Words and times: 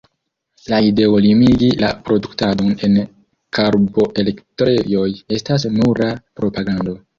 La 0.73 0.77
ideo 0.85 1.19
limigi 1.25 1.67
la 1.83 1.91
produktadon 2.07 2.73
en 2.89 2.97
karboelektrejoj 3.59 5.07
estas 5.39 5.71
nura 5.79 6.11
propagando. 6.43 7.01